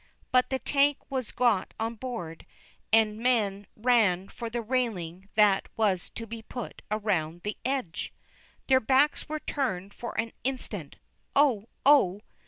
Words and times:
But 0.31 0.49
the 0.49 0.57
tank 0.57 0.97
was 1.11 1.31
got 1.31 1.75
on 1.79 1.93
board, 1.93 2.47
and 2.91 3.19
men 3.19 3.67
ran 3.75 4.29
for 4.29 4.49
the 4.49 4.59
railing 4.63 5.29
that 5.35 5.67
was 5.77 6.09
to 6.15 6.25
be 6.25 6.41
put 6.41 6.81
around 6.89 7.43
the 7.43 7.55
edge. 7.63 8.11
Their 8.65 8.79
backs 8.79 9.29
were 9.29 9.39
turned 9.41 9.93
for 9.93 10.19
an 10.19 10.31
instant. 10.43 10.95
Oh! 11.35 11.69
Oh! 11.85 12.21